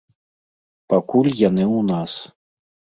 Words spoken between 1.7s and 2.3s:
ў нас.